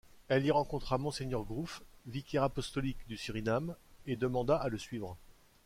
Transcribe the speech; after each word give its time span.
Il 0.31 0.43
y 0.43 0.49
rencontra 0.49 0.97
monseigneur 0.97 1.43
Groof, 1.45 1.83
vicaire 2.07 2.41
apostolique 2.41 2.97
du 3.07 3.17
Suriname, 3.17 3.75
et 4.07 4.15
demanda 4.15 4.55
à 4.57 4.67
le 4.67 4.79
suivre. 4.79 5.15